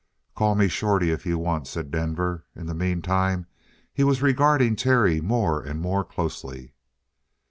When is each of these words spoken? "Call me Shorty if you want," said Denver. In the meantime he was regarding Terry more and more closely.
"Call 0.33 0.55
me 0.55 0.67
Shorty 0.67 1.11
if 1.11 1.27
you 1.27 1.37
want," 1.37 1.67
said 1.67 1.91
Denver. 1.91 2.47
In 2.55 2.65
the 2.65 2.73
meantime 2.73 3.45
he 3.93 4.03
was 4.03 4.19
regarding 4.23 4.75
Terry 4.75 5.21
more 5.21 5.61
and 5.61 5.79
more 5.79 6.03
closely. 6.03 6.73